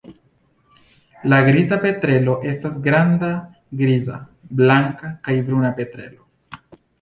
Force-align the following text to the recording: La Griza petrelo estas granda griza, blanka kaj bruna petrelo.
La 1.33 1.37
Griza 1.47 1.77
petrelo 1.83 2.33
estas 2.51 2.77
granda 2.87 3.29
griza, 3.83 4.17
blanka 4.63 5.13
kaj 5.29 5.37
bruna 5.51 5.73
petrelo. 5.83 6.61